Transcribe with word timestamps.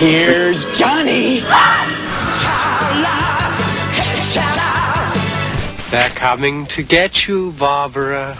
Here's 0.00 0.64
Johnny. 0.78 1.40
They're 5.90 6.08
coming 6.16 6.64
to 6.68 6.82
get 6.82 7.28
you, 7.28 7.52
Barbara. 7.58 8.34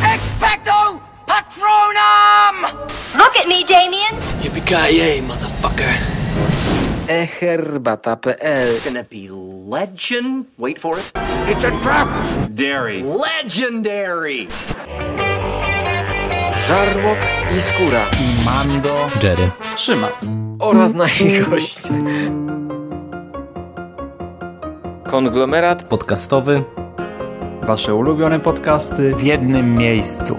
Expecto 0.00 1.02
Patronum! 1.26 2.72
Look 3.14 3.36
at 3.36 3.46
me, 3.46 3.62
Damien. 3.62 4.14
Yippee-ki-yay, 4.40 5.20
motherfucker. 5.20 5.92
eherbata.pl 7.08 8.30
uh, 8.40 8.78
Gonna 8.82 9.04
be 9.04 9.28
legend. 9.28 10.46
Wait 10.56 10.80
for 10.80 10.98
it. 10.98 11.12
It's 11.46 11.64
a 11.64 11.70
trap! 11.82 12.35
Dairy. 12.56 13.04
Legendary. 13.04 14.46
Żarłok 16.68 17.18
i 17.56 17.60
Skóra 17.60 18.02
i 18.20 18.44
Mando, 18.44 18.94
Jerry, 19.22 19.50
Szymas. 19.76 20.26
oraz 20.58 20.94
nasi 20.94 21.28
goście. 21.50 21.94
Konglomerat 25.06 25.82
podcastowy. 25.82 26.62
Wasze 27.62 27.94
ulubione 27.94 28.40
podcasty 28.40 29.14
w 29.14 29.22
jednym 29.22 29.74
miejscu. 29.74 30.36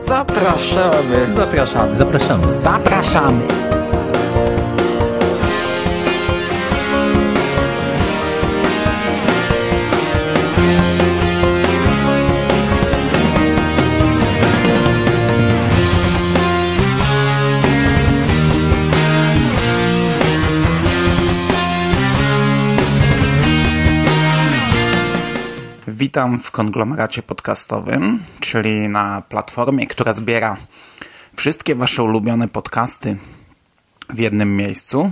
Zapraszamy. 0.00 1.34
Zapraszamy. 1.34 1.96
Zapraszamy. 1.96 2.52
Zapraszamy. 2.52 3.42
Witam 26.02 26.38
w 26.38 26.50
konglomeracie 26.50 27.22
podcastowym, 27.22 28.22
czyli 28.40 28.88
na 28.88 29.22
platformie, 29.28 29.86
która 29.86 30.14
zbiera 30.14 30.56
wszystkie 31.36 31.74
Wasze 31.74 32.02
ulubione 32.02 32.48
podcasty 32.48 33.16
w 34.10 34.18
jednym 34.18 34.56
miejscu. 34.56 35.10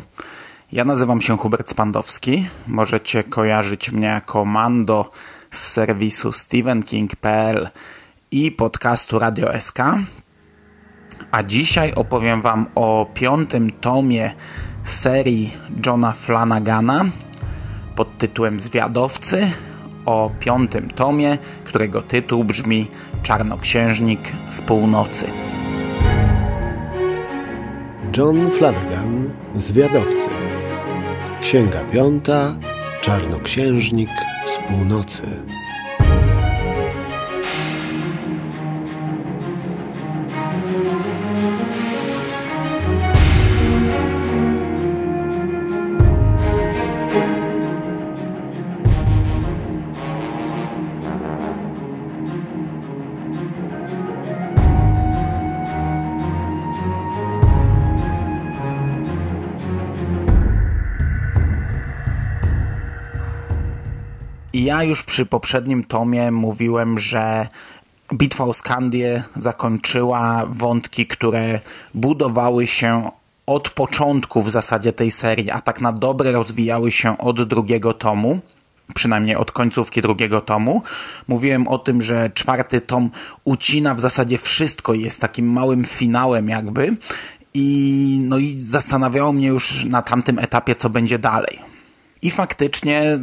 Ja 0.73 0.85
nazywam 0.85 1.21
się 1.21 1.37
Hubert 1.39 1.71
Spandowski. 1.71 2.47
Możecie 2.67 3.25
kojarzyć 3.25 3.93
mnie 3.93 4.07
jako 4.07 4.45
Mando 4.45 5.11
z 5.51 5.59
serwisu 5.59 6.33
StephenKing.pl 6.33 7.69
i 8.31 8.53
podcastu 8.53 9.19
Radio 9.19 9.61
SK. 9.61 9.79
A 11.31 11.43
dzisiaj 11.43 11.93
opowiem 11.95 12.43
Wam 12.43 12.67
o 12.75 13.07
piątym 13.15 13.71
tomie 13.71 14.35
serii 14.83 15.57
Johna 15.87 16.13
Flanagana 16.13 17.05
pod 17.97 18.19
tytułem 18.19 18.61
Zwiadowcy 18.61 19.51
o 20.11 20.31
piątym 20.41 20.91
tomie, 20.91 21.39
którego 21.65 22.03
tytuł 22.03 22.45
brzmi 22.45 22.89
Czarnoksiężnik 23.23 24.21
z 24.49 24.63
północy. 24.63 25.27
John 28.17 28.51
Flanagan, 28.51 29.31
Zwiadowcy. 29.57 30.31
Księga 31.41 31.85
piąta, 31.85 32.55
Czarnoksiężnik 33.01 34.11
z 34.47 34.59
północy. 34.69 35.23
Ja 64.71 64.83
już 64.83 65.03
przy 65.03 65.27
poprzednim 65.27 65.85
tomie 65.85 66.31
mówiłem, 66.31 66.99
że 66.99 67.49
Bitwa 68.15 68.45
o 68.45 68.55
Skandię 68.55 69.23
zakończyła 69.37 70.47
wątki, 70.47 71.07
które 71.07 71.61
budowały 71.95 72.67
się 72.67 73.11
od 73.47 73.71
początku 73.71 74.43
w 74.43 74.51
zasadzie 74.51 74.93
tej 74.93 75.11
serii, 75.11 75.51
a 75.51 75.61
tak 75.61 75.81
na 75.81 75.93
dobre 75.93 76.33
rozwijały 76.33 76.93
się 76.93 77.19
od 77.19 77.43
drugiego 77.49 77.95
tomu 77.95 78.41
przynajmniej 78.95 79.37
od 79.37 79.53
końcówki 79.53 80.03
drugiego 80.03 80.41
tomu. 80.41 80.83
Mówiłem 81.29 81.69
o 81.69 81.79
tym, 81.79 82.03
że 82.03 82.31
czwarty 82.35 82.81
tom 82.81 83.11
ucina 83.45 83.95
w 83.95 84.01
zasadzie 84.01 84.39
wszystko, 84.39 84.95
jest 84.95 85.21
takim 85.21 85.53
małym 85.53 85.85
finałem 85.85 86.49
jakby 86.49 86.97
i 87.55 88.21
no 88.23 88.39
i 88.39 88.59
zastanawiało 88.59 89.33
mnie 89.33 89.49
już 89.49 89.85
na 89.85 90.03
tamtym 90.03 90.39
etapie, 90.39 90.75
co 90.77 90.91
będzie 90.91 91.19
dalej. 91.19 91.80
I 92.23 92.31
faktycznie 92.31 93.01
e, 93.03 93.19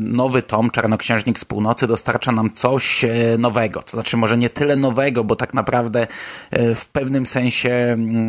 nowy 0.00 0.42
tom 0.42 0.70
Czarnoksiężnik 0.70 1.38
z 1.38 1.44
Północy 1.44 1.86
dostarcza 1.86 2.32
nam 2.32 2.50
coś 2.50 3.04
e, 3.04 3.10
nowego. 3.38 3.82
To 3.82 3.90
znaczy 3.90 4.16
może 4.16 4.38
nie 4.38 4.50
tyle 4.50 4.76
nowego, 4.76 5.24
bo 5.24 5.36
tak 5.36 5.54
naprawdę 5.54 6.06
e, 6.50 6.74
w 6.74 6.86
pewnym 6.86 7.26
sensie 7.26 7.70
mm, 7.70 8.28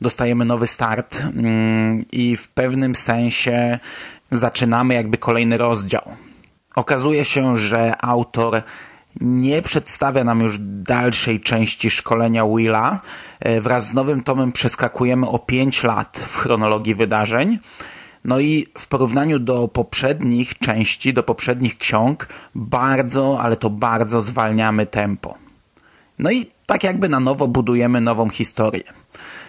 dostajemy 0.00 0.44
nowy 0.44 0.66
start 0.66 1.22
mm, 1.22 2.04
i 2.12 2.36
w 2.36 2.48
pewnym 2.48 2.94
sensie 2.94 3.78
zaczynamy 4.30 4.94
jakby 4.94 5.18
kolejny 5.18 5.58
rozdział. 5.58 6.02
Okazuje 6.74 7.24
się, 7.24 7.56
że 7.58 8.04
autor 8.04 8.62
nie 9.20 9.62
przedstawia 9.62 10.24
nam 10.24 10.40
już 10.40 10.58
dalszej 10.60 11.40
części 11.40 11.90
szkolenia 11.90 12.46
Willa. 12.56 13.00
Wraz 13.60 13.86
z 13.86 13.94
nowym 13.94 14.22
tomem 14.22 14.52
przeskakujemy 14.52 15.28
o 15.28 15.38
5 15.38 15.84
lat 15.84 16.24
w 16.26 16.36
chronologii 16.36 16.94
wydarzeń. 16.94 17.58
No 18.24 18.40
i 18.40 18.66
w 18.78 18.86
porównaniu 18.86 19.38
do 19.38 19.68
poprzednich 19.68 20.58
części, 20.58 21.12
do 21.12 21.22
poprzednich 21.22 21.78
ksiąg, 21.78 22.28
bardzo, 22.54 23.40
ale 23.40 23.56
to 23.56 23.70
bardzo 23.70 24.20
zwalniamy 24.20 24.86
tempo. 24.86 25.34
No 26.18 26.30
i 26.30 26.46
tak 26.66 26.84
jakby 26.84 27.08
na 27.08 27.20
nowo 27.20 27.48
budujemy 27.48 28.00
nową 28.00 28.28
historię. 28.28 28.82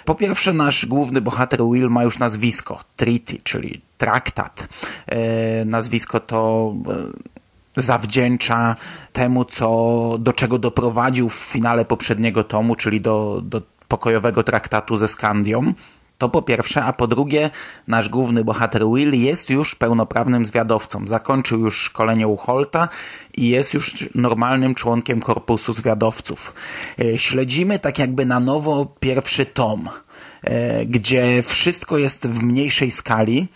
Po 0.05 0.15
pierwsze, 0.15 0.53
nasz 0.53 0.85
główny 0.85 1.21
bohater 1.21 1.59
Will 1.61 1.89
ma 1.89 2.03
już 2.03 2.19
nazwisko 2.19 2.79
Treaty, 2.95 3.37
czyli 3.43 3.81
traktat. 3.97 4.69
E, 5.07 5.65
nazwisko 5.65 6.19
to 6.19 6.73
e, 7.77 7.81
zawdzięcza 7.81 8.75
temu, 9.13 9.45
co, 9.45 10.17
do 10.19 10.33
czego 10.33 10.59
doprowadził 10.59 11.29
w 11.29 11.35
finale 11.35 11.85
poprzedniego 11.85 12.43
tomu, 12.43 12.75
czyli 12.75 13.01
do, 13.01 13.41
do 13.43 13.61
pokojowego 13.87 14.43
traktatu 14.43 14.97
ze 14.97 15.07
Skandią. 15.07 15.73
To 16.17 16.29
po 16.29 16.41
pierwsze, 16.41 16.83
a 16.83 16.93
po 16.93 17.07
drugie, 17.07 17.49
nasz 17.87 18.09
główny 18.09 18.43
bohater 18.43 18.85
Will 18.95 19.13
jest 19.13 19.49
już 19.49 19.75
pełnoprawnym 19.75 20.45
zwiadowcą. 20.45 21.07
Zakończył 21.07 21.59
już 21.59 21.77
szkolenie 21.77 22.27
u 22.27 22.37
Holta 22.37 22.89
i 23.37 23.49
jest 23.49 23.73
już 23.73 24.09
normalnym 24.15 24.75
członkiem 24.75 25.21
korpusu 25.21 25.73
zwiadowców. 25.73 26.53
E, 26.99 27.17
śledzimy 27.17 27.79
tak 27.79 27.99
jakby 27.99 28.25
na 28.25 28.39
nowo 28.39 28.85
pierwszy 28.99 29.45
tom, 29.45 29.89
e, 30.43 30.85
gdzie 30.85 31.43
wszystko 31.43 31.97
jest 31.97 32.27
w 32.27 32.43
mniejszej 32.43 32.91
skali 32.91 33.47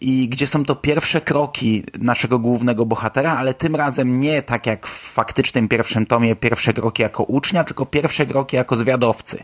i 0.00 0.28
gdzie 0.28 0.46
są 0.46 0.64
to 0.64 0.74
pierwsze 0.74 1.20
kroki 1.20 1.84
naszego 1.98 2.38
głównego 2.38 2.86
bohatera, 2.86 3.36
ale 3.36 3.54
tym 3.54 3.76
razem 3.76 4.20
nie 4.20 4.42
tak 4.42 4.66
jak 4.66 4.86
w 4.86 5.12
faktycznym 5.12 5.68
pierwszym 5.68 6.06
tomie 6.06 6.36
pierwsze 6.36 6.72
kroki 6.72 7.02
jako 7.02 7.22
ucznia, 7.22 7.64
tylko 7.64 7.86
pierwsze 7.86 8.26
kroki 8.26 8.56
jako 8.56 8.76
zwiadowcy. 8.76 9.42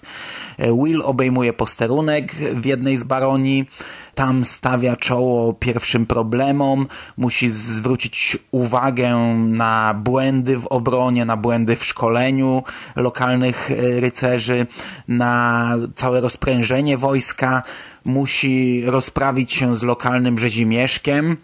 E, 0.58 0.72
Will 0.72 1.02
obejmuje 1.04 1.52
posterunek 1.52 2.34
w 2.34 2.66
jednej 2.66 2.98
z 2.98 3.04
baronii, 3.04 3.66
tam 4.14 4.44
stawia 4.44 4.96
czoło 4.96 5.52
pierwszym 5.52 6.06
problemom, 6.06 6.86
musi 7.16 7.50
zwrócić 7.50 8.36
uwagę 8.50 9.16
na 9.48 9.94
błędy 9.94 10.58
w 10.58 10.66
obronie, 10.66 11.24
na 11.24 11.36
błędy 11.36 11.76
w 11.76 11.84
szkoleniu 11.84 12.62
lokalnych 12.96 13.70
e, 13.70 14.00
rycerzy, 14.00 14.66
na 15.08 15.74
całe 15.94 16.20
rozprężenie 16.20 16.98
wojska, 16.98 17.62
musi 18.04 18.82
rozprawić 18.86 19.52
się 19.52 19.76
z 19.76 19.82
lokalnym 19.82 20.38
rzezimieszkiem, 20.38 21.36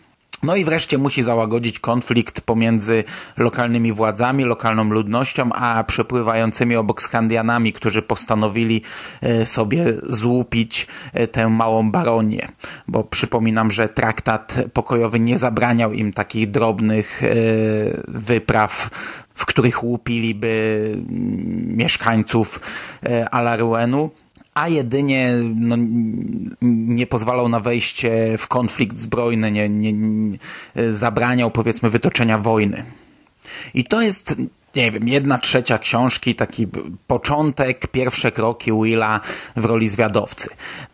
no 0.42 0.56
i 0.56 0.64
wreszcie 0.64 0.98
musi 0.98 1.22
załagodzić 1.22 1.80
konflikt 1.80 2.40
pomiędzy 2.40 3.04
lokalnymi 3.36 3.92
władzami, 3.92 4.44
lokalną 4.44 4.84
ludnością, 4.84 5.52
a 5.52 5.84
przepływającymi 5.84 6.76
obok 6.76 7.02
Skandianami, 7.02 7.72
którzy 7.72 8.02
postanowili 8.02 8.82
e, 9.20 9.46
sobie 9.46 9.84
złupić 10.02 10.86
e, 11.12 11.28
tę 11.28 11.48
małą 11.48 11.90
baronię. 11.90 12.48
Bo 12.88 13.04
przypominam, 13.04 13.70
że 13.70 13.88
traktat 13.88 14.54
pokojowy 14.72 15.20
nie 15.20 15.38
zabraniał 15.38 15.92
im 15.92 16.12
takich 16.12 16.50
drobnych 16.50 17.22
e, 17.22 17.28
wypraw 18.08 18.90
w 19.34 19.46
których 19.46 19.84
łupiliby 19.84 20.96
mieszkańców 21.66 22.60
Alaruenu 23.30 24.10
a 24.58 24.68
jedynie 24.68 25.32
no, 25.54 25.76
nie 26.62 27.06
pozwalał 27.06 27.48
na 27.48 27.60
wejście 27.60 28.38
w 28.38 28.48
konflikt 28.48 28.96
zbrojny, 28.96 29.50
nie, 29.50 29.68
nie, 29.68 29.92
nie, 29.92 30.38
zabraniał 30.92 31.50
powiedzmy 31.50 31.90
wytoczenia 31.90 32.38
wojny. 32.38 32.84
I 33.74 33.84
to 33.84 34.02
jest 34.02 34.36
nie 34.76 34.90
wiem, 34.90 35.08
jedna 35.08 35.38
trzecia 35.38 35.78
książki, 35.78 36.34
taki 36.34 36.66
początek, 37.06 37.86
pierwsze 37.86 38.32
kroki 38.32 38.72
Willa 38.82 39.20
w 39.56 39.64
roli 39.64 39.88
zwiadowcy. 39.88 40.48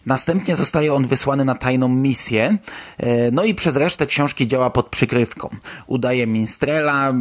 Następnie 0.06 0.56
zostaje 0.56 0.94
on 0.94 1.06
wysłany 1.06 1.44
na 1.44 1.55
tajną 1.55 1.88
misję, 1.88 2.59
e, 2.99 3.31
no 3.31 3.44
i 3.44 3.55
przez 3.55 3.76
resztę 3.76 4.06
książki 4.06 4.47
działa 4.47 4.71
pod 4.71 4.87
przykrywką. 4.87 5.49
Udaje 5.87 6.26
minstrela, 6.26 7.12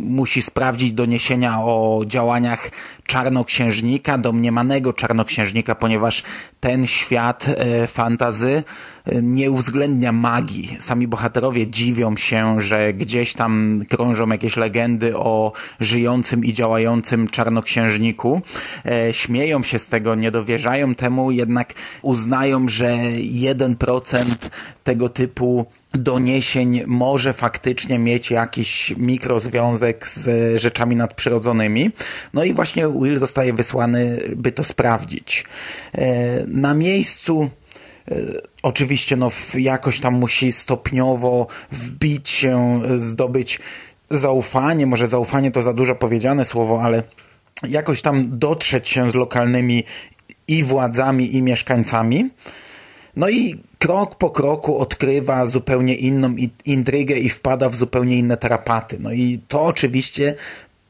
musi 0.00 0.42
sprawdzić 0.42 0.92
doniesienia 0.92 1.58
o 1.60 2.02
działaniach 2.06 2.70
czarnoksiężnika, 3.06 4.18
domniemanego 4.18 4.92
czarnoksiężnika, 4.92 5.74
ponieważ 5.74 6.22
ten 6.60 6.86
świat 6.86 7.46
e, 7.48 7.86
fantazy 7.86 8.64
e, 9.04 9.22
nie 9.22 9.50
uwzględnia 9.50 10.12
magii. 10.12 10.76
Sami 10.80 11.08
bohaterowie 11.08 11.66
dziwią 11.66 12.16
się, 12.16 12.60
że 12.60 12.94
gdzieś 12.94 13.32
tam 13.32 13.82
krążą 13.88 14.28
jakieś 14.28 14.56
legendy 14.56 15.16
o 15.16 15.52
żyjącym 15.80 16.44
i 16.44 16.52
działającym 16.52 17.28
czarnoksiężniku. 17.28 18.40
E, 18.86 19.14
śmieją 19.14 19.62
się 19.62 19.78
z 19.78 19.86
tego, 19.86 20.14
nie 20.14 20.30
dowierzają 20.30 20.94
temu, 20.94 21.30
jednak 21.30 21.74
uznają, 22.02 22.68
że 22.68 22.96
1% 23.18 24.24
tego 24.84 25.08
typu 25.08 25.66
doniesień 25.92 26.82
może 26.86 27.32
faktycznie 27.32 27.98
mieć 27.98 28.30
jakiś 28.30 28.94
mikrozwiązek 28.96 30.08
z 30.08 30.60
rzeczami 30.60 30.96
nadprzyrodzonymi. 30.96 31.90
No 32.34 32.44
i 32.44 32.54
właśnie 32.54 32.88
Will 32.88 33.18
zostaje 33.18 33.52
wysłany, 33.52 34.20
by 34.36 34.52
to 34.52 34.64
sprawdzić. 34.64 35.44
E, 35.92 36.46
na 36.46 36.74
miejscu 36.74 37.50
e, 38.10 38.16
Oczywiście 38.66 39.16
no, 39.16 39.30
jakoś 39.54 40.00
tam 40.00 40.14
musi 40.14 40.52
stopniowo 40.52 41.46
wbić 41.72 42.28
się, 42.28 42.80
zdobyć 42.96 43.58
zaufanie, 44.10 44.86
może 44.86 45.06
zaufanie 45.06 45.50
to 45.50 45.62
za 45.62 45.72
dużo 45.72 45.94
powiedziane 45.94 46.44
słowo, 46.44 46.82
ale 46.82 47.02
jakoś 47.68 48.02
tam 48.02 48.38
dotrzeć 48.38 48.88
się 48.88 49.10
z 49.10 49.14
lokalnymi 49.14 49.84
i 50.48 50.64
władzami, 50.64 51.36
i 51.36 51.42
mieszkańcami. 51.42 52.30
No 53.16 53.28
i 53.28 53.54
krok 53.78 54.14
po 54.14 54.30
kroku 54.30 54.78
odkrywa 54.78 55.46
zupełnie 55.46 55.94
inną 55.94 56.36
intrygę 56.64 57.14
i 57.14 57.28
wpada 57.28 57.68
w 57.68 57.76
zupełnie 57.76 58.18
inne 58.18 58.36
tarapaty. 58.36 58.96
No 59.00 59.12
i 59.12 59.40
to 59.48 59.62
oczywiście 59.62 60.34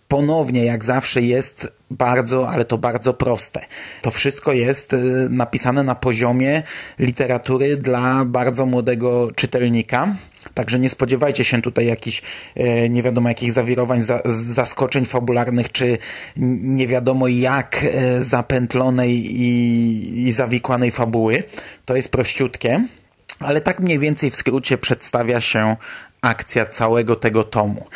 ponownie, 0.08 0.64
jak 0.64 0.84
zawsze, 0.84 1.22
jest 1.22 1.68
bardzo, 1.90 2.48
ale 2.48 2.64
to 2.64 2.78
bardzo 2.78 3.14
proste. 3.14 3.60
To 4.02 4.10
wszystko 4.10 4.52
jest 4.52 4.92
y, 4.92 5.28
napisane 5.30 5.82
na 5.82 5.94
poziomie 5.94 6.62
literatury 6.98 7.76
dla 7.76 8.24
bardzo 8.24 8.66
młodego 8.66 9.30
czytelnika. 9.34 10.14
Także 10.54 10.78
nie 10.78 10.90
spodziewajcie 10.90 11.44
się 11.44 11.62
tutaj 11.62 11.86
jakichś 11.86 12.22
e, 12.54 12.88
nie 12.88 13.02
wiadomo 13.02 13.28
jakich 13.28 13.52
zawirowań, 13.52 14.02
zaskoczeń 14.24 15.04
fabularnych, 15.04 15.72
czy 15.72 15.98
nie 16.36 16.86
wiadomo 16.86 17.28
jak 17.28 17.84
e, 17.84 18.22
zapętlonej 18.22 19.40
i, 19.40 20.28
i 20.28 20.32
zawikłanej 20.32 20.90
fabuły. 20.90 21.42
To 21.84 21.96
jest 21.96 22.08
prościutkie, 22.08 22.84
ale 23.40 23.60
tak 23.60 23.80
mniej 23.80 23.98
więcej 23.98 24.30
w 24.30 24.36
skrócie 24.36 24.78
przedstawia 24.78 25.40
się 25.40 25.76
akcja 26.26 26.66
całego 26.66 27.16
tego 27.16 27.44
tomu. 27.44 27.86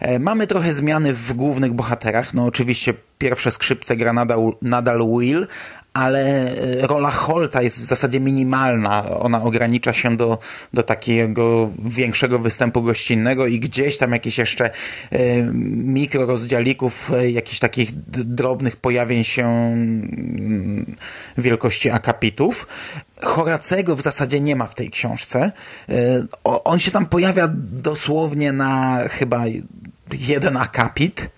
E, 0.00 0.18
mamy 0.18 0.46
trochę 0.46 0.74
zmiany 0.74 1.12
w 1.12 1.32
głównych 1.32 1.72
bohaterach. 1.72 2.34
No 2.34 2.44
oczywiście 2.44 2.94
pierwsze 3.18 3.50
skrzypce 3.50 3.96
gra 3.96 4.12
nadal, 4.12 4.52
nadal 4.62 4.98
Will, 5.18 5.46
ale 5.94 6.22
e, 6.22 6.86
rola 6.86 7.10
Holta 7.10 7.62
jest 7.62 7.80
w 7.80 7.84
zasadzie 7.84 8.20
minimalna. 8.20 9.18
Ona 9.18 9.42
ogranicza 9.42 9.92
się 9.92 10.16
do, 10.16 10.38
do 10.74 10.82
takiego 10.82 11.70
większego 11.84 12.38
występu 12.38 12.82
gościnnego 12.82 13.46
i 13.46 13.60
gdzieś 13.60 13.98
tam 13.98 14.12
jakieś 14.12 14.38
jeszcze 14.38 14.70
e, 15.10 15.42
mikrorozdzialików, 15.72 17.10
jakichś 17.32 17.58
takich 17.58 17.90
drobnych 18.10 18.76
pojawień 18.76 19.24
się 19.24 19.46
mm, 19.46 20.96
wielkości 21.38 21.90
akapitów. 21.90 22.68
Horacego 23.22 23.96
w 23.96 24.02
zasadzie 24.02 24.40
nie 24.40 24.56
ma 24.56 24.66
w 24.66 24.74
tej 24.74 24.90
książce. 24.90 25.52
On 26.44 26.78
się 26.78 26.90
tam 26.90 27.06
pojawia 27.06 27.48
dosłownie 27.72 28.52
na 28.52 29.00
chyba 29.08 29.44
jeden 30.12 30.56
akapit. 30.56 31.30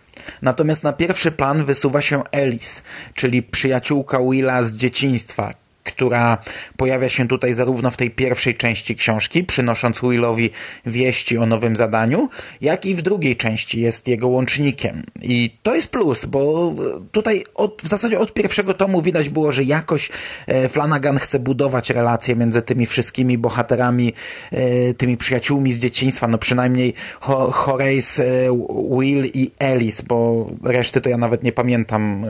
Natomiast 0.42 0.84
na 0.84 0.92
pierwszy 0.92 1.32
plan 1.32 1.64
wysuwa 1.64 2.02
się 2.02 2.22
Alice, 2.32 2.82
czyli 3.14 3.42
przyjaciółka 3.42 4.18
Willa 4.30 4.62
z 4.62 4.72
dzieciństwa, 4.72 5.50
która 5.84 6.38
pojawia 6.76 7.08
się 7.08 7.28
tutaj 7.28 7.54
zarówno 7.54 7.90
w 7.90 7.96
tej 7.96 8.10
pierwszej 8.10 8.54
części 8.54 8.96
książki, 8.96 9.44
przynosząc 9.44 10.00
Willowi 10.00 10.50
wieści 10.86 11.38
o 11.38 11.46
nowym 11.46 11.76
zadaniu, 11.76 12.28
jak 12.60 12.86
i 12.86 12.94
w 12.94 13.02
drugiej 13.02 13.36
części 13.36 13.80
jest 13.80 14.08
jego 14.08 14.28
łącznikiem. 14.28 15.02
I 15.22 15.50
to 15.62 15.74
jest 15.74 15.88
plus, 15.88 16.24
bo 16.24 16.74
tutaj 17.12 17.44
od, 17.54 17.82
w 17.82 17.88
zasadzie 17.88 18.18
od 18.18 18.32
pierwszego 18.32 18.74
tomu 18.74 19.02
widać 19.02 19.28
było, 19.28 19.52
że 19.52 19.62
jakoś 19.64 20.10
e, 20.46 20.68
Flanagan 20.68 21.18
chce 21.18 21.38
budować 21.38 21.90
relacje 21.90 22.36
między 22.36 22.62
tymi 22.62 22.86
wszystkimi 22.86 23.38
bohaterami, 23.38 24.12
e, 24.52 24.94
tymi 24.94 25.16
przyjaciółmi 25.16 25.72
z 25.72 25.78
dzieciństwa, 25.78 26.28
no 26.28 26.38
przynajmniej 26.38 26.94
Horace, 27.20 28.24
e, 28.24 28.66
Will 28.90 29.24
i 29.34 29.50
Alice, 29.60 30.02
bo 30.08 30.50
reszty 30.62 31.00
to 31.00 31.08
ja 31.08 31.16
nawet 31.16 31.42
nie 31.42 31.52
pamiętam, 31.52 32.26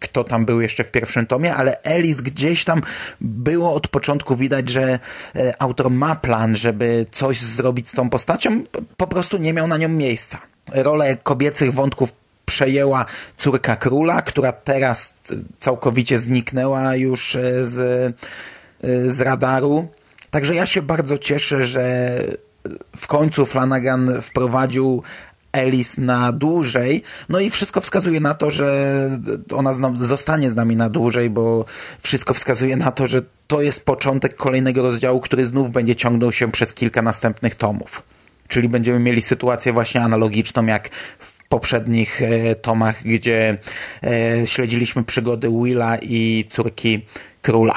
kto 0.00 0.24
tam 0.24 0.44
był 0.44 0.60
jeszcze 0.60 0.84
w 0.84 0.90
pierwszym 0.90 1.26
tomie, 1.26 1.54
ale 1.54 1.82
Elis 1.82 2.20
gdzieś 2.20 2.64
tam 2.64 2.80
było 3.20 3.74
od 3.74 3.88
początku 3.88 4.36
widać, 4.36 4.68
że 4.68 4.98
e, 5.36 5.62
autor 5.62 5.90
ma 5.90 6.16
plan, 6.16 6.56
żeby 6.56 7.06
coś 7.10 7.40
zrobić 7.40 7.88
z 7.88 7.92
tą 7.92 8.10
postacią, 8.10 8.62
po 8.96 9.06
prostu 9.06 9.36
nie 9.36 9.52
miał 9.52 9.66
na 9.66 9.76
nią 9.76 9.88
miejsca. 9.88 10.38
Rolę 10.72 11.16
kobiecych 11.16 11.72
wątków 11.72 12.12
przejęła 12.46 13.06
córka 13.36 13.76
króla, 13.76 14.22
która 14.22 14.52
teraz 14.52 15.14
całkowicie 15.58 16.18
zniknęła 16.18 16.96
już 16.96 17.36
e, 17.36 17.66
z, 17.66 17.78
e, 18.84 19.10
z 19.10 19.20
radaru. 19.20 19.88
Także 20.30 20.54
ja 20.54 20.66
się 20.66 20.82
bardzo 20.82 21.18
cieszę, 21.18 21.64
że 21.64 22.14
w 22.96 23.06
końcu 23.06 23.46
Flanagan 23.46 24.22
wprowadził 24.22 25.02
Alice 25.54 26.00
na 26.00 26.32
dłużej. 26.32 27.02
No 27.28 27.40
i 27.40 27.50
wszystko 27.50 27.80
wskazuje 27.80 28.20
na 28.20 28.34
to, 28.34 28.50
że 28.50 29.10
ona 29.52 29.72
zostanie 29.94 30.50
z 30.50 30.54
nami 30.54 30.76
na 30.76 30.88
dłużej, 30.88 31.30
bo 31.30 31.64
wszystko 32.00 32.34
wskazuje 32.34 32.76
na 32.76 32.92
to, 32.92 33.06
że 33.06 33.22
to 33.46 33.62
jest 33.62 33.84
początek 33.84 34.36
kolejnego 34.36 34.82
rozdziału, 34.82 35.20
który 35.20 35.46
znów 35.46 35.70
będzie 35.70 35.96
ciągnął 35.96 36.32
się 36.32 36.52
przez 36.52 36.74
kilka 36.74 37.02
następnych 37.02 37.54
tomów. 37.54 38.02
Czyli 38.48 38.68
będziemy 38.68 38.98
mieli 38.98 39.22
sytuację 39.22 39.72
właśnie 39.72 40.02
analogiczną 40.02 40.66
jak 40.66 40.88
w 41.18 41.44
poprzednich 41.48 42.22
e, 42.22 42.54
tomach, 42.54 43.02
gdzie 43.02 43.58
e, 44.02 44.46
śledziliśmy 44.46 45.04
przygody 45.04 45.48
Willa 45.50 45.98
i 46.02 46.44
córki 46.48 47.06
króla. 47.42 47.74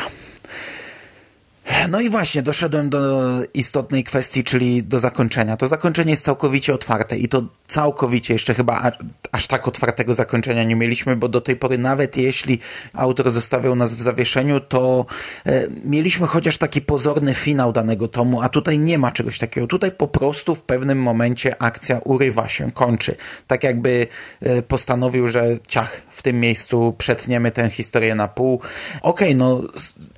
No 1.89 2.01
i 2.01 2.09
właśnie, 2.09 2.41
doszedłem 2.41 2.89
do 2.89 3.29
istotnej 3.53 4.03
kwestii, 4.03 4.43
czyli 4.43 4.83
do 4.83 4.99
zakończenia. 4.99 5.57
To 5.57 5.67
zakończenie 5.67 6.11
jest 6.11 6.23
całkowicie 6.23 6.73
otwarte 6.73 7.17
i 7.17 7.27
to 7.27 7.43
całkowicie, 7.67 8.33
jeszcze 8.33 8.53
chyba 8.53 8.91
aż 9.31 9.47
tak 9.47 9.67
otwartego 9.67 10.13
zakończenia 10.13 10.63
nie 10.63 10.75
mieliśmy, 10.75 11.15
bo 11.15 11.29
do 11.29 11.41
tej 11.41 11.55
pory 11.55 11.77
nawet 11.77 12.17
jeśli 12.17 12.59
autor 12.93 13.31
zostawiał 13.31 13.75
nas 13.75 13.95
w 13.95 14.01
zawieszeniu, 14.01 14.59
to 14.59 15.05
e, 15.45 15.67
mieliśmy 15.85 16.27
chociaż 16.27 16.57
taki 16.57 16.81
pozorny 16.81 17.33
finał 17.33 17.73
danego 17.73 18.07
tomu, 18.07 18.41
a 18.41 18.49
tutaj 18.49 18.79
nie 18.79 18.97
ma 18.97 19.11
czegoś 19.11 19.39
takiego. 19.39 19.67
Tutaj 19.67 19.91
po 19.91 20.07
prostu 20.07 20.55
w 20.55 20.61
pewnym 20.61 21.01
momencie 21.01 21.61
akcja 21.61 21.99
urywa 21.99 22.47
się, 22.47 22.71
kończy. 22.71 23.15
Tak 23.47 23.63
jakby 23.63 24.07
e, 24.41 24.61
postanowił, 24.61 25.27
że 25.27 25.57
ciach, 25.67 26.01
w 26.09 26.21
tym 26.21 26.39
miejscu 26.39 26.95
przetniemy 26.97 27.51
tę 27.51 27.69
historię 27.69 28.15
na 28.15 28.27
pół. 28.27 28.55
Okej, 29.01 29.27
okay, 29.27 29.35
no 29.35 29.61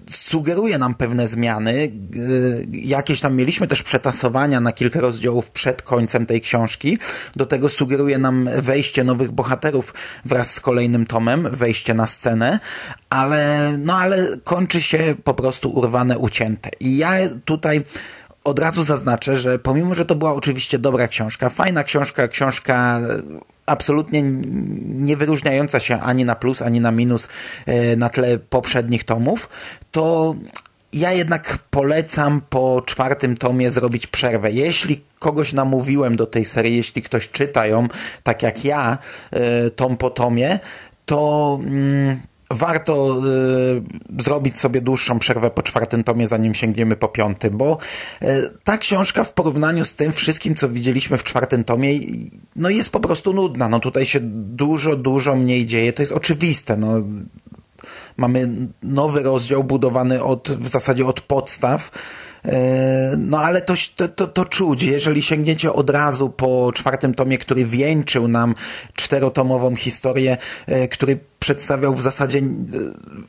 sugeruje 0.09 0.77
nam 0.77 0.93
pewne 0.93 1.27
zmiany. 1.27 1.91
Jakieś 2.71 3.21
tam 3.21 3.35
mieliśmy 3.35 3.67
też 3.67 3.83
przetasowania 3.83 4.59
na 4.59 4.71
kilka 4.71 4.99
rozdziałów 4.99 5.51
przed 5.51 5.81
końcem 5.81 6.25
tej 6.25 6.41
książki. 6.41 6.97
Do 7.35 7.45
tego 7.45 7.69
sugeruje 7.69 8.17
nam 8.17 8.49
wejście 8.61 9.03
nowych 9.03 9.31
bohaterów 9.31 9.93
wraz 10.25 10.53
z 10.53 10.59
kolejnym 10.59 11.05
tomem, 11.05 11.47
wejście 11.51 11.93
na 11.93 12.05
scenę, 12.05 12.59
ale, 13.09 13.73
no 13.77 13.97
ale 13.97 14.27
kończy 14.43 14.81
się 14.81 15.15
po 15.23 15.33
prostu 15.33 15.69
urwane, 15.69 16.17
ucięte. 16.17 16.69
I 16.79 16.97
ja 16.97 17.11
tutaj 17.45 17.83
od 18.43 18.59
razu 18.59 18.83
zaznaczę, 18.83 19.37
że 19.37 19.59
pomimo, 19.59 19.95
że 19.95 20.05
to 20.05 20.15
była 20.15 20.33
oczywiście 20.33 20.79
dobra 20.79 21.07
książka, 21.07 21.49
fajna 21.49 21.83
książka, 21.83 22.27
książka 22.27 23.01
absolutnie 23.69 24.21
nie 24.83 25.17
wyróżniająca 25.17 25.79
się 25.79 25.99
ani 25.99 26.25
na 26.25 26.35
plus, 26.35 26.61
ani 26.61 26.79
na 26.79 26.91
minus 26.91 27.27
e, 27.65 27.95
na 27.95 28.09
tle 28.09 28.39
poprzednich 28.39 29.03
tomów, 29.03 29.49
to 29.91 30.35
ja 30.93 31.11
jednak 31.11 31.59
polecam 31.69 32.41
po 32.49 32.81
czwartym 32.85 33.37
tomie 33.37 33.71
zrobić 33.71 34.07
przerwę. 34.07 34.51
Jeśli 34.51 35.01
kogoś 35.19 35.53
namówiłem 35.53 36.15
do 36.15 36.25
tej 36.25 36.45
serii, 36.45 36.77
jeśli 36.77 37.01
ktoś 37.01 37.29
czyta 37.29 37.65
ją 37.65 37.87
tak 38.23 38.43
jak 38.43 38.65
ja, 38.65 38.97
e, 39.31 39.69
tom 39.69 39.97
po 39.97 40.09
tomie, 40.09 40.59
to 41.05 41.59
mm, 41.63 42.19
warto 42.49 43.21
y, 44.17 44.21
zrobić 44.23 44.59
sobie 44.59 44.81
dłuższą 44.81 45.19
przerwę 45.19 45.51
po 45.51 45.63
czwartym 45.63 46.03
tomie, 46.03 46.27
zanim 46.27 46.55
sięgniemy 46.55 46.95
po 46.95 47.07
piąty, 47.07 47.51
bo 47.51 47.77
y, 48.21 48.25
ta 48.63 48.77
książka 48.77 49.23
w 49.23 49.33
porównaniu 49.33 49.85
z 49.85 49.95
tym 49.95 50.11
wszystkim, 50.11 50.55
co 50.55 50.69
widzieliśmy 50.69 51.17
w 51.17 51.23
czwartym 51.23 51.63
tomie, 51.63 51.99
no 52.55 52.69
jest 52.69 52.89
po 52.89 52.99
prostu 52.99 53.33
nudna. 53.33 53.69
No 53.69 53.79
tutaj 53.79 54.05
się 54.05 54.19
dużo, 54.21 54.95
dużo 54.95 55.35
mniej 55.35 55.65
dzieje. 55.65 55.93
To 55.93 56.01
jest 56.01 56.11
oczywiste. 56.11 56.77
No, 56.77 56.87
mamy 58.17 58.49
nowy 58.83 59.23
rozdział 59.23 59.63
budowany 59.63 60.23
od, 60.23 60.49
w 60.49 60.67
zasadzie 60.67 61.05
od 61.05 61.21
podstaw. 61.21 61.91
E, 62.45 63.15
No 63.17 63.39
ale 63.39 63.61
to, 63.61 63.73
to, 64.15 64.27
to, 64.27 64.45
czuć, 64.45 64.83
jeżeli 64.83 65.21
sięgniecie 65.21 65.73
od 65.73 65.89
razu 65.89 66.29
po 66.29 66.71
czwartym 66.73 67.13
tomie, 67.13 67.37
który 67.37 67.65
wieńczył 67.65 68.27
nam 68.27 68.55
czterotomową 68.95 69.75
historię, 69.75 70.37
e, 70.67 70.87
który 70.87 71.19
przedstawiał 71.39 71.93
w 71.95 72.01
zasadzie 72.01 72.39
e, 72.39 72.43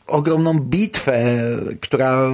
ogromną 0.06 0.58
bitwę, 0.60 1.22
która 1.80 2.30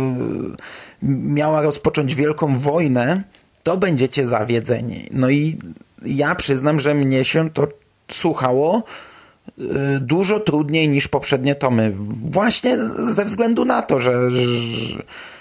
miała 1.03 1.63
rozpocząć 1.63 2.15
wielką 2.15 2.59
wojnę, 2.59 3.23
to 3.63 3.77
będziecie 3.77 4.27
zawiedzeni. 4.27 5.09
No 5.13 5.31
i 5.31 5.57
ja 6.03 6.35
przyznam, 6.35 6.81
że 6.81 6.95
mnie 6.95 7.25
się 7.25 7.51
to 7.51 7.69
słuchało 8.11 8.83
dużo 10.01 10.41
trudniej 10.41 10.89
niż 10.89 11.09
poprzednie 11.09 11.55
tomy. 11.55 11.93
Właśnie 12.25 12.79
ze 12.99 13.25
względu 13.25 13.65
na 13.65 13.83
to, 13.83 14.01
że, 14.01 14.31
że, 14.31 14.39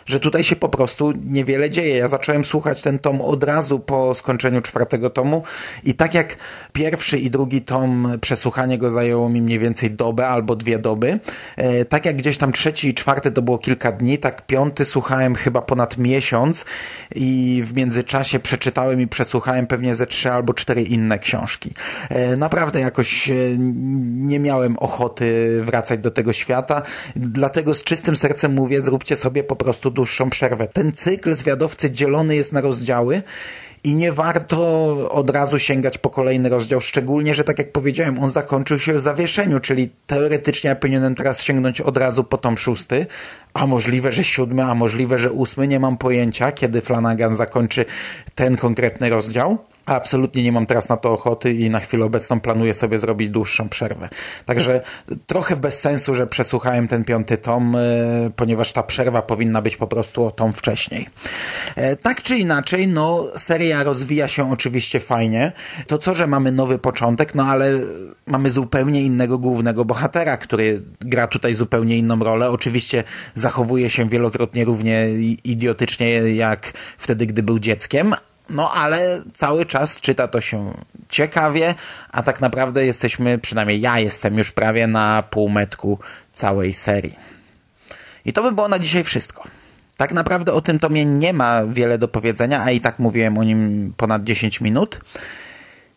że 0.05 0.19
tutaj 0.19 0.43
się 0.43 0.55
po 0.55 0.69
prostu 0.69 1.13
niewiele 1.25 1.69
dzieje. 1.69 1.97
Ja 1.97 2.07
zacząłem 2.07 2.45
słuchać 2.45 2.81
ten 2.81 2.99
tom 2.99 3.21
od 3.21 3.43
razu 3.43 3.79
po 3.79 4.13
skończeniu 4.13 4.61
czwartego 4.61 5.09
tomu 5.09 5.43
i 5.83 5.93
tak 5.93 6.13
jak 6.13 6.37
pierwszy 6.73 7.17
i 7.17 7.29
drugi 7.29 7.61
tom, 7.61 8.07
przesłuchanie 8.21 8.77
go 8.77 8.89
zajęło 8.89 9.29
mi 9.29 9.41
mniej 9.41 9.59
więcej 9.59 9.91
dobę 9.91 10.27
albo 10.27 10.55
dwie 10.55 10.79
doby, 10.79 11.19
e, 11.57 11.85
tak 11.85 12.05
jak 12.05 12.15
gdzieś 12.15 12.37
tam 12.37 12.51
trzeci 12.51 12.89
i 12.89 12.93
czwarty 12.93 13.31
to 13.31 13.41
było 13.41 13.57
kilka 13.57 13.91
dni, 13.91 14.17
tak 14.17 14.45
piąty 14.45 14.85
słuchałem 14.85 15.35
chyba 15.35 15.61
ponad 15.61 15.97
miesiąc 15.97 16.65
i 17.15 17.61
w 17.65 17.73
międzyczasie 17.73 18.39
przeczytałem 18.39 19.01
i 19.01 19.07
przesłuchałem 19.07 19.67
pewnie 19.67 19.95
ze 19.95 20.07
trzy 20.07 20.31
albo 20.31 20.53
cztery 20.53 20.81
inne 20.81 21.19
książki. 21.19 21.73
E, 22.09 22.37
Naprawdę 22.37 22.79
jakoś 22.79 23.29
e, 23.29 23.33
nie 23.57 24.39
miałem 24.39 24.77
ochoty 24.77 25.59
wracać 25.63 25.99
do 25.99 26.11
tego 26.11 26.33
świata, 26.33 26.81
dlatego 27.15 27.73
z 27.73 27.83
czystym 27.83 28.15
sercem 28.15 28.53
mówię, 28.53 28.81
zróbcie 28.81 29.15
sobie 29.15 29.43
po 29.43 29.55
prostu 29.55 29.91
dłuższą 29.95 30.29
przerwę. 30.29 30.67
Ten 30.67 30.91
cykl 30.91 31.33
zwiadowcy 31.33 31.91
dzielony 31.91 32.35
jest 32.35 32.53
na 32.53 32.61
rozdziały 32.61 33.21
i 33.85 33.95
nie 33.95 34.11
warto 34.11 34.57
od 35.11 35.29
razu 35.29 35.59
sięgać 35.59 35.97
po 35.97 36.09
kolejny 36.09 36.49
rozdział, 36.49 36.81
szczególnie, 36.81 37.35
że 37.35 37.43
tak 37.43 37.57
jak 37.59 37.71
powiedziałem, 37.71 38.19
on 38.19 38.29
zakończył 38.29 38.79
się 38.79 38.93
w 38.93 39.01
zawieszeniu, 39.01 39.59
czyli 39.59 39.89
teoretycznie 40.07 40.67
ja 40.67 40.75
powinienem 40.75 41.15
teraz 41.15 41.43
sięgnąć 41.43 41.81
od 41.81 41.97
razu 41.97 42.23
po 42.23 42.37
tom 42.37 42.57
szósty, 42.57 43.05
a 43.53 43.67
możliwe, 43.67 44.11
że 44.11 44.23
siódmy, 44.23 44.63
a 44.63 44.75
możliwe, 44.75 45.19
że 45.19 45.31
ósmy, 45.31 45.67
nie 45.67 45.79
mam 45.79 45.97
pojęcia, 45.97 46.51
kiedy 46.51 46.81
Flanagan 46.81 47.35
zakończy 47.35 47.85
ten 48.35 48.57
konkretny 48.57 49.09
rozdział. 49.09 49.57
Absolutnie 49.85 50.43
nie 50.43 50.51
mam 50.51 50.65
teraz 50.65 50.89
na 50.89 50.97
to 50.97 51.13
ochoty 51.13 51.53
i 51.53 51.69
na 51.69 51.79
chwilę 51.79 52.05
obecną 52.05 52.39
planuję 52.39 52.73
sobie 52.73 52.99
zrobić 52.99 53.29
dłuższą 53.29 53.69
przerwę. 53.69 54.09
Także 54.45 54.81
trochę 55.27 55.55
bez 55.55 55.79
sensu, 55.79 56.15
że 56.15 56.27
przesłuchałem 56.27 56.87
ten 56.87 57.03
piąty 57.03 57.37
tom, 57.37 57.75
e, 57.75 57.79
ponieważ 58.35 58.73
ta 58.73 58.83
przerwa 58.83 59.21
powinna 59.21 59.61
być 59.61 59.77
po 59.77 59.87
prostu 59.87 60.25
o 60.25 60.31
tom 60.31 60.53
wcześniej. 60.53 61.09
E, 61.75 61.95
Tak 61.95 62.23
czy 62.23 62.37
inaczej, 62.37 62.87
no 62.87 63.25
seria 63.35 63.83
rozwija 63.83 64.27
się 64.27 64.51
oczywiście 64.51 64.99
fajnie. 64.99 65.51
To 65.87 65.97
co, 65.97 66.15
że 66.15 66.27
mamy 66.27 66.51
nowy 66.51 66.79
początek, 66.79 67.35
no 67.35 67.43
ale 67.43 67.79
mamy 68.27 68.49
zupełnie 68.49 69.01
innego 69.03 69.37
głównego 69.37 69.85
bohatera, 69.85 70.37
który 70.37 70.81
gra 70.99 71.27
tutaj 71.27 71.53
zupełnie 71.53 71.97
inną 71.97 72.19
rolę. 72.19 72.49
Oczywiście 72.49 73.03
zachowuje 73.35 73.89
się 73.89 74.07
wielokrotnie 74.09 74.65
równie 74.65 75.07
idiotycznie 75.43 76.09
jak 76.35 76.73
wtedy, 76.97 77.25
gdy 77.25 77.43
był 77.43 77.59
dzieckiem, 77.59 78.15
no 78.49 78.71
ale 78.71 79.21
cały 79.33 79.65
czas 79.65 80.01
czyta 80.01 80.27
to 80.27 80.41
się 80.41 80.73
ciekawie, 81.09 81.75
a 82.11 82.23
tak 82.23 82.41
naprawdę 82.41 82.85
jesteśmy, 82.85 83.37
przynajmniej 83.37 83.81
ja 83.81 83.99
jestem 83.99 84.37
już 84.37 84.51
prawie 84.51 84.87
na 84.87 85.23
półmetku 85.23 85.99
całej 86.33 86.73
serii. 86.73 87.15
I 88.25 88.33
to 88.33 88.43
by 88.43 88.51
było 88.51 88.67
na 88.67 88.79
dzisiaj 88.79 89.03
wszystko. 89.03 89.43
Tak 89.97 90.13
naprawdę 90.13 90.53
o 90.53 90.61
tym 90.61 90.79
tomie 90.79 91.05
nie 91.05 91.33
ma 91.33 91.65
wiele 91.67 91.97
do 91.97 92.07
powiedzenia, 92.07 92.63
a 92.63 92.71
i 92.71 92.81
tak 92.81 92.99
mówiłem 92.99 93.37
o 93.37 93.43
nim 93.43 93.93
ponad 93.97 94.23
10 94.23 94.61
minut. 94.61 95.01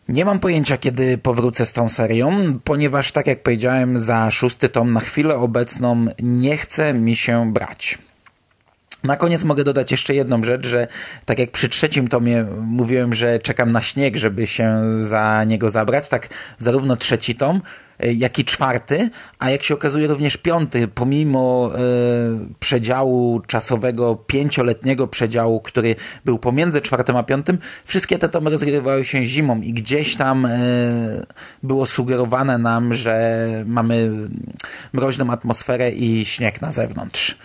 Nie 0.09 0.25
mam 0.25 0.39
pojęcia, 0.39 0.77
kiedy 0.77 1.17
powrócę 1.17 1.65
z 1.65 1.73
tą 1.73 1.89
serią, 1.89 2.59
ponieważ, 2.63 3.11
tak 3.11 3.27
jak 3.27 3.43
powiedziałem, 3.43 3.99
za 3.99 4.31
szósty 4.31 4.69
tom 4.69 4.93
na 4.93 4.99
chwilę 4.99 5.35
obecną 5.35 6.05
nie 6.21 6.57
chce 6.57 6.93
mi 6.93 7.15
się 7.15 7.53
brać. 7.53 7.97
Na 9.03 9.17
koniec 9.17 9.43
mogę 9.43 9.63
dodać 9.63 9.91
jeszcze 9.91 10.15
jedną 10.15 10.43
rzecz, 10.43 10.67
że 10.67 10.87
tak 11.25 11.39
jak 11.39 11.51
przy 11.51 11.69
trzecim 11.69 12.07
tomie 12.07 12.45
mówiłem, 12.61 13.13
że 13.13 13.39
czekam 13.39 13.71
na 13.71 13.81
śnieg, 13.81 14.17
żeby 14.17 14.47
się 14.47 14.81
za 14.99 15.43
niego 15.43 15.69
zabrać, 15.69 16.09
tak 16.09 16.27
zarówno 16.57 16.95
trzeci 16.95 17.35
tom, 17.35 17.61
y, 18.05 18.13
jak 18.13 18.39
i 18.39 18.45
czwarty, 18.45 19.09
a 19.39 19.49
jak 19.49 19.63
się 19.63 19.73
okazuje 19.73 20.07
również 20.07 20.37
piąty, 20.37 20.87
pomimo 20.87 21.71
e, 21.75 21.79
przedziału 22.59 23.39
czasowego, 23.39 24.15
pięcioletniego 24.15 25.07
przedziału, 25.07 25.61
który 25.61 25.95
był 26.25 26.39
pomiędzy 26.39 26.81
czwartym 26.81 27.15
a 27.15 27.23
piątym, 27.23 27.57
wszystkie 27.85 28.17
te 28.17 28.29
tomy 28.29 28.49
rozgrywały 28.49 29.05
się 29.05 29.23
zimą 29.23 29.61
i 29.61 29.73
gdzieś 29.73 30.15
tam 30.15 30.45
e, 30.45 30.59
było 31.63 31.85
sugerowane 31.85 32.57
nam, 32.57 32.93
że 32.93 33.45
mamy 33.65 34.11
mroźną 34.93 35.31
atmosferę 35.31 35.91
i 35.91 36.25
śnieg 36.25 36.61
na 36.61 36.71
zewnątrz. 36.71 37.37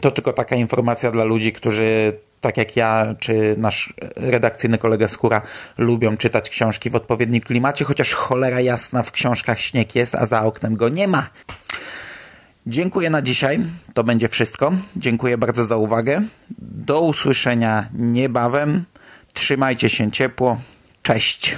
To 0.00 0.10
tylko 0.10 0.32
taka 0.32 0.56
informacja 0.56 1.10
dla 1.10 1.24
ludzi, 1.24 1.52
którzy 1.52 2.12
tak 2.40 2.56
jak 2.56 2.76
ja, 2.76 3.14
czy 3.18 3.54
nasz 3.58 3.94
redakcyjny 4.16 4.78
kolega 4.78 5.08
Skóra 5.08 5.42
lubią 5.78 6.16
czytać 6.16 6.50
książki 6.50 6.90
w 6.90 6.94
odpowiednim 6.94 7.42
klimacie, 7.42 7.84
chociaż 7.84 8.14
cholera 8.14 8.60
jasna 8.60 9.02
w 9.02 9.12
książkach 9.12 9.60
śnieg 9.60 9.94
jest, 9.94 10.14
a 10.14 10.26
za 10.26 10.42
oknem 10.42 10.76
go 10.76 10.88
nie 10.88 11.08
ma. 11.08 11.26
Dziękuję 12.66 13.10
na 13.10 13.22
dzisiaj. 13.22 13.60
To 13.94 14.04
będzie 14.04 14.28
wszystko. 14.28 14.72
Dziękuję 14.96 15.38
bardzo 15.38 15.64
za 15.64 15.76
uwagę. 15.76 16.22
Do 16.58 17.00
usłyszenia 17.00 17.88
niebawem. 17.94 18.84
Trzymajcie 19.32 19.88
się 19.88 20.10
ciepło. 20.10 20.60
Cześć. 21.02 21.56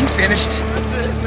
You 0.00 0.06
finished? 0.06 0.62